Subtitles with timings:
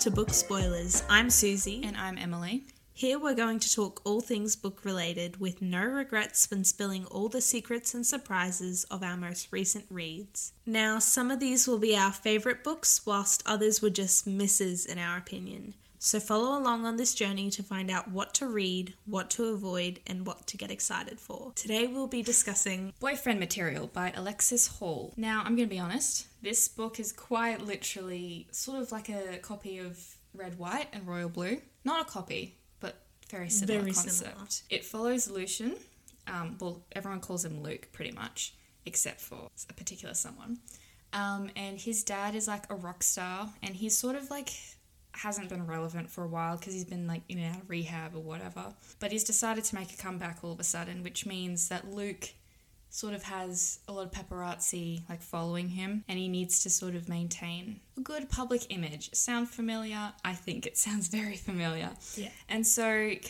[0.00, 1.02] to Book Spoilers.
[1.10, 1.82] I'm Susie.
[1.84, 2.64] And I'm Emily.
[2.94, 7.28] Here we're going to talk all things book related with no regrets when spilling all
[7.28, 10.54] the secrets and surprises of our most recent reads.
[10.64, 14.96] Now, some of these will be our favourite books, whilst others were just misses in
[14.96, 15.74] our opinion.
[15.98, 20.00] So follow along on this journey to find out what to read, what to avoid,
[20.06, 21.52] and what to get excited for.
[21.54, 25.12] Today we'll be discussing Boyfriend Material by Alexis Hall.
[25.18, 29.38] Now, I'm going to be honest, this book is quite literally sort of like a
[29.38, 29.98] copy of
[30.34, 31.60] Red, White, and Royal Blue.
[31.84, 32.96] Not a copy, but
[33.30, 34.14] very similar Very concept.
[34.16, 34.46] similar.
[34.70, 35.76] It follows Lucien.
[36.26, 38.54] Um, well, everyone calls him Luc pretty much,
[38.86, 40.58] except for a particular someone.
[41.12, 44.50] Um, and his dad is like a rock star, and he's sort of like
[45.12, 48.14] hasn't been relevant for a while because he's been like in and out of rehab
[48.14, 48.72] or whatever.
[49.00, 52.28] But he's decided to make a comeback all of a sudden, which means that Luc
[52.92, 56.94] sort of has a lot of paparazzi like following him and he needs to sort
[56.96, 59.14] of maintain a good public image.
[59.14, 60.12] Sound familiar?
[60.24, 61.90] I think it sounds very familiar.
[62.16, 62.28] Yeah.
[62.48, 62.84] And so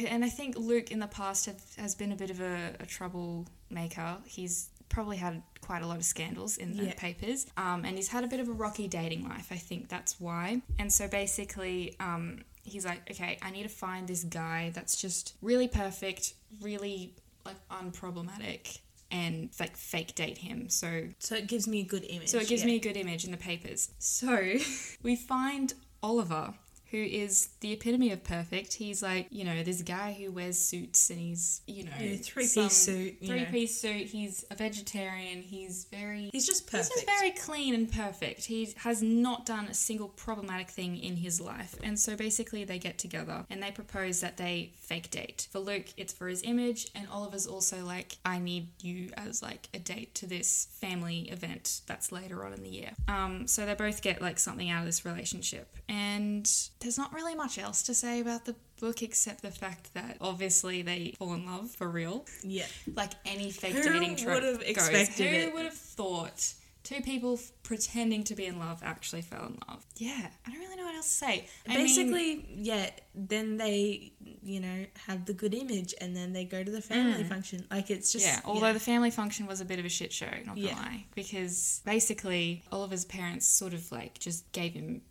[0.08, 2.86] and I think Luc in the past have, has been a bit of a, a
[2.86, 4.16] troublemaker.
[4.26, 6.94] He's probably had quite a lot of scandals in the Yeah.
[6.96, 9.48] papers um, and he's had a bit of a rocky dating life.
[9.52, 10.62] I think that's why.
[10.78, 15.34] And so basically um, he's like, okay, I need to find this guy that's just
[15.42, 18.78] really perfect, really like unproblematic
[19.10, 20.68] and like fake date him.
[20.68, 22.28] So so it gives me a good image.
[22.28, 22.68] so it gives yeah.
[22.68, 23.90] me a good image in the papers.
[23.98, 24.54] So
[25.02, 26.54] we find Oliver,
[26.90, 28.74] who is the epitome of perfect.
[28.74, 32.72] He's like, you know, this guy who wears suits and he's, you know, Yeah, three-piece
[32.72, 34.06] suit, three piece suit.
[34.06, 35.42] He's a vegetarian.
[35.42, 36.30] He's very.
[36.32, 37.06] He's just He's perfect.
[37.06, 38.44] just very clean and perfect.
[38.44, 41.76] He has not done a single problematic thing in his life.
[41.82, 45.48] And so basically, they get together and they propose that they fake date.
[45.50, 49.68] For Luc, it's for his image, and Oliver's also like, I need you as like
[49.74, 52.90] a date to this family event that's later on in the year.
[53.08, 55.76] Um, so they both get like something out of this relationship.
[55.88, 56.50] And
[56.80, 60.82] there's not really much else to say about the book except the fact that obviously
[60.82, 62.64] they fall in love for real yeah.
[62.94, 64.68] like any fake Who dating trope Who would've goes.
[64.68, 65.54] expected Who it?
[65.54, 69.84] would have thought two people f- pretending to be in love actually fell in love?
[69.96, 71.46] Yeah, I don't really know what else to say.
[71.68, 74.12] I mean, Basically, yeah, then they,
[74.42, 77.66] you know, have the good image and then they go to the family function.
[77.70, 78.28] Like it's just Mm.
[78.28, 78.40] yeah.
[78.46, 80.74] Although the family function was a bit of a shit show, not gonna Yeah.
[80.76, 85.02] lie, because basically Oliver's parents sort of like just gave him.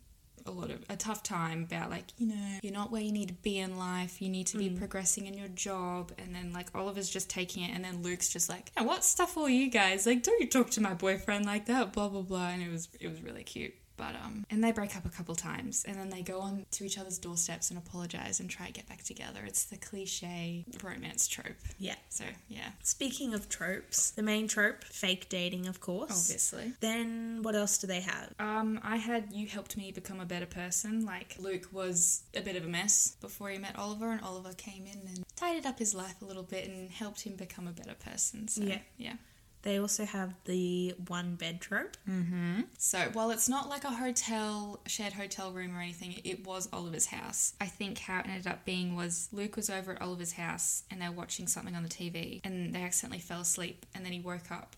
[0.50, 3.28] A lot of a tough time about like you know you're not where you need
[3.28, 4.78] to be in life you need to be mm.
[4.78, 8.48] progressing in your job and then like Oliver's just taking it and then Luc's just
[8.48, 10.06] like "Yeah, what stuff all you guys?
[10.06, 12.88] Like don't you talk to my boyfriend like that blah blah blah and it was
[12.98, 16.08] it was really cute but um and they break up a couple times and then
[16.08, 19.40] they go on to each other's doorsteps and apologize and try to get back together
[19.46, 21.94] it's the cliche romance trope yeah.
[22.08, 26.10] so yeah Speaking of tropes, the main trope, fake dating, of course.
[26.10, 28.28] obviously Then what else do they have?
[28.38, 31.04] Um, I had you helped me become a better person.
[31.04, 34.84] Like Luc was a bit of a mess before he met Oliver, and Oliver came
[34.86, 37.94] in and tidied up his life a little bit and helped him become a better
[37.94, 38.48] person.
[38.48, 38.78] So Yeah.
[38.96, 39.14] yeah.
[39.62, 41.96] They also have the one bed trope.
[42.08, 42.62] Mm-hmm.
[42.78, 47.06] So while it's not like a hotel, shared hotel room or anything, it was Oliver's
[47.06, 47.54] house.
[47.60, 51.02] I think how it ended up being was Luc was over at Oliver's house and
[51.02, 54.20] they were watching something on the TV and they accidentally fell asleep and then he
[54.20, 54.76] woke up.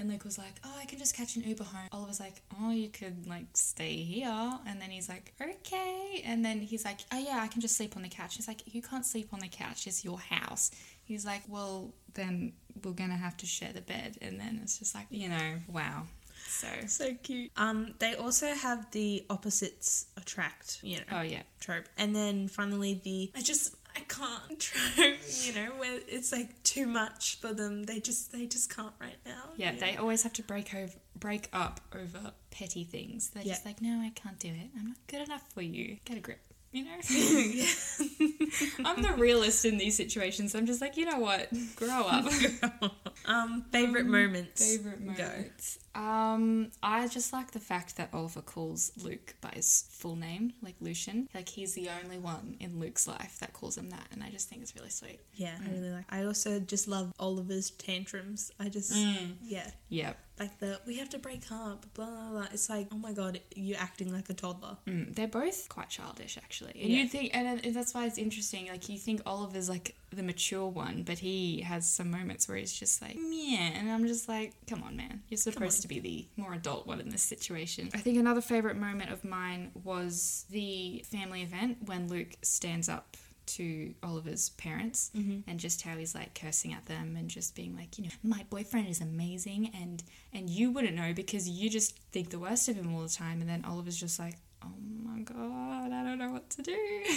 [0.00, 2.70] And Luc was like, "Oh, I can just catch an Uber home." Oliver's like, "Oh,
[2.70, 7.18] you could like stay here." And then he's like, "Okay." And then he's like, "Oh
[7.18, 9.48] yeah, I can just sleep on the couch." He's like, "You can't sleep on the
[9.48, 9.88] couch.
[9.88, 10.70] It's your house."
[11.08, 12.52] He's like, "Well, then
[12.84, 16.04] we're gonna have to share the bed." And then it's just like, you know, wow.
[16.46, 17.50] So, So cute.
[17.56, 21.88] Um, they also have the opposites attract, you know, oh yeah, trope.
[21.98, 24.58] And then finally the I just I can't
[24.94, 27.82] trope, you know, where it's like too much for them.
[27.84, 29.50] They just they just can't right now.
[29.56, 29.72] yeah.
[29.72, 33.30] you They always have to break over, break up over petty things.
[33.30, 34.70] They're just like, "No, I can't do it.
[34.78, 35.98] I'm not good enough for you.
[36.04, 36.40] Get a grip."
[36.72, 36.90] You know.
[37.10, 37.66] yeah.
[38.84, 40.54] I'm the realist in these situations.
[40.54, 41.48] I'm just like, you know what?
[41.76, 42.26] Grow up.
[43.26, 44.76] um, favorite moments.
[44.76, 45.24] Favorite Go.
[45.24, 45.78] moments.
[45.94, 50.76] Um, I just like the fact that Oliver calls Luc by his full name, like
[50.80, 51.28] Lucien.
[51.34, 54.48] Like he's the only one in Luc's life that calls him that, and I just
[54.48, 55.20] think it's really sweet.
[55.34, 56.04] Yeah, I really like.
[56.10, 58.52] I also just love Oliver's tantrums.
[58.60, 58.94] I just
[59.42, 60.16] yeah, Yep.
[60.38, 61.84] Like the we have to break up.
[61.94, 62.46] Blah blah blah.
[62.52, 64.76] It's like oh my god, you're acting like a toddler.
[64.86, 66.72] Mm, they're both quite childish, actually.
[66.80, 67.02] And Yeah.
[67.02, 68.68] you think, and it- that's why it's interesting.
[68.68, 72.72] Like you think Oliver's like the mature one, but he has some moments where he's
[72.72, 76.26] just like, yeah, and I'm just like, come on, man, you're supposed to be the
[76.36, 77.90] more adult one in this situation.
[77.92, 83.16] I think another favorite moment of mine was the family event when Luc stands up
[83.48, 85.48] to Oliver's parents mm-hmm.
[85.48, 88.44] and just how he's like cursing at them and just being like, you know, my
[88.50, 90.02] boyfriend is amazing and
[90.32, 93.40] and you wouldn't know because you just think the worst of him all the time
[93.40, 94.72] and then Oliver's just like, Oh
[95.04, 96.72] my god, I don't know what to do.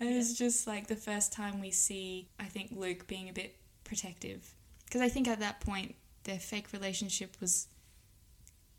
[0.00, 3.56] and it's just like the first time we see, I think, Luc being a bit
[3.84, 4.54] protective.
[4.84, 5.94] Because I think at that point,
[6.24, 7.68] their fake relationship was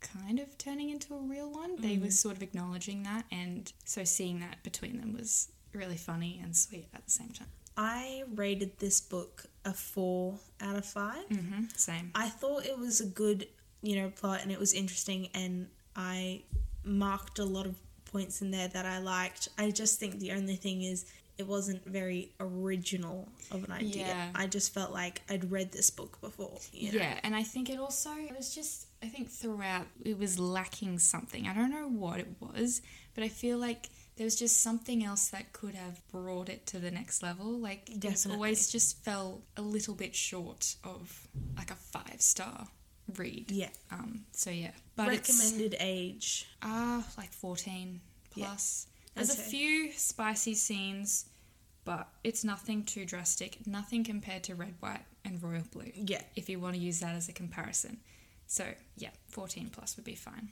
[0.02, 1.76] kind of turning into a real one.
[1.80, 2.10] They were mm-hmm.
[2.10, 3.24] sort of acknowledging that.
[3.30, 7.48] And so seeing that between them was really funny and sweet at the same time.
[7.76, 11.62] I rated this book a four out of 5 Mm-hmm.
[11.74, 12.10] Same.
[12.14, 13.46] I thought it was a good,
[13.82, 16.42] you know, plot and it was interesting, and I
[16.84, 19.48] marked a lot of points in there that I liked.
[19.56, 21.06] I just think the only thing is
[21.38, 24.06] it wasn't very original of an idea.
[24.06, 24.28] Yeah.
[24.34, 26.58] I just felt like I'd read this book before.
[26.72, 26.98] You know?
[26.98, 30.98] Yeah, and I think it also it was just I think throughout it was lacking
[30.98, 31.48] something.
[31.48, 32.82] I don't know what it was,
[33.14, 36.78] but I feel like there was just something else that could have brought it to
[36.78, 37.58] the next level.
[37.58, 38.34] Like it Definitely.
[38.34, 41.26] always just fell a little bit short of
[41.56, 42.66] like a five star
[43.16, 43.50] read.
[43.50, 43.70] Yeah.
[43.90, 44.24] Um.
[44.32, 46.48] So yeah, but it's Recommended age.
[46.62, 48.00] ah like fourteen
[48.34, 48.46] Yeah.
[48.48, 48.86] plus.
[49.14, 51.26] There's a few spicy scenes,
[51.84, 53.66] but it's nothing too drastic.
[53.66, 56.22] Nothing compared to Red, White, and Royal Blue Yeah.
[56.34, 58.00] if you want to use that as a comparison.
[58.46, 60.48] So, yeah, 14 plus would be fine.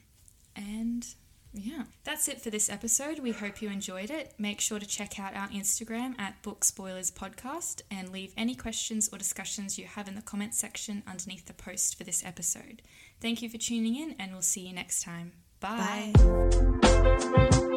[0.55, 1.07] And
[1.53, 3.19] yeah, that's it for this episode.
[3.19, 4.33] We hope you enjoyed it.
[4.37, 9.09] Make sure to check out our Instagram at Book Spoilers Podcast and leave any questions
[9.11, 12.81] or discussions you have in the comments section underneath the post for this episode.
[13.19, 15.33] Thank you for tuning in, and we'll see you next time.
[15.59, 16.11] Bye.
[16.15, 17.67] Bye.